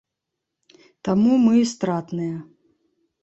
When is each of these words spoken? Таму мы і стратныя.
Таму 1.09 1.31
мы 1.45 1.53
і 1.63 1.67
стратныя. 1.73 2.37